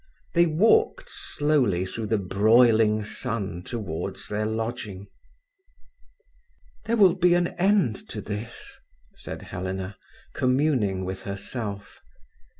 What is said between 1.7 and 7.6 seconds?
through the broiling sun towards their lodging. "There will be an